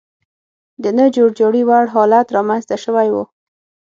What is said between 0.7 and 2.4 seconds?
د نه جوړجاړي وړ حالت